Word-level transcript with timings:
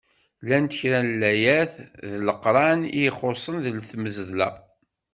Llant 0.43 0.71
kra 0.79 0.99
n 1.03 1.09
layat 1.21 1.73
deg 2.11 2.21
Leqran 2.27 2.79
i 2.87 3.01
ixuṣṣen 3.09 3.57
deg 3.65 3.75
tmeẓla. 3.91 4.49